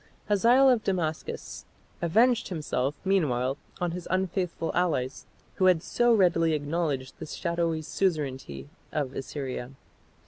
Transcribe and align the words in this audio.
Hazael 0.29 0.67
of 0.67 0.83
Damascus 0.83 1.63
avenged 2.01 2.47
himself 2.47 2.95
meanwhile 3.05 3.59
on 3.79 3.91
his 3.91 4.07
unfaithful 4.09 4.71
allies 4.73 5.27
who 5.57 5.65
had 5.65 5.83
so 5.83 6.11
readily 6.11 6.53
acknowledged 6.53 7.19
the 7.19 7.27
shadowy 7.27 7.83
suzerainty 7.83 8.67
of 8.91 9.13
Assyria. 9.13 9.73